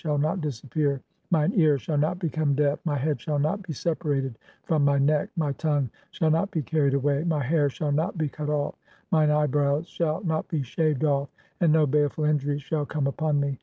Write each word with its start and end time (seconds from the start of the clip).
shall 0.01 0.17
not 0.17 0.41
"disappear; 0.41 0.99
mine 1.29 1.51
ear 1.53 1.77
shall 1.77 1.95
not 1.95 2.17
become 2.17 2.55
deaf; 2.55 2.79
my 2.83 2.97
head 2.97 3.21
shall 3.21 3.37
not 3.37 3.61
"be 3.61 3.71
separated 3.71 4.35
from 4.63 4.83
my 4.83 4.97
neck; 4.97 5.29
my 5.37 5.51
tongue 5.51 5.87
shall 6.09 6.31
not 6.31 6.49
be 6.49 6.59
carried 6.63 6.95
"away; 6.95 7.23
my 7.23 7.43
hair 7.43 7.69
shall 7.69 7.91
not 7.91 8.15
(20) 8.15 8.17
be 8.17 8.27
cut 8.27 8.49
off; 8.49 8.73
mine 9.11 9.29
eyebrows 9.29 9.87
shall 9.87 10.23
"not 10.23 10.47
be 10.47 10.63
shaved 10.63 11.03
off; 11.03 11.29
and 11.59 11.71
no 11.71 11.85
baleful 11.85 12.23
injury 12.23 12.57
shall 12.57 12.83
come 12.83 13.05
upon 13.05 13.39
me. 13.39 13.59